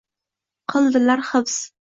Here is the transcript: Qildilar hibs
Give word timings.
Qildilar 0.73 1.25
hibs 1.29 1.63